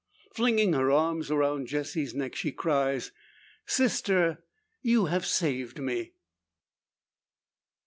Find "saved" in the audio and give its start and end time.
5.27-5.77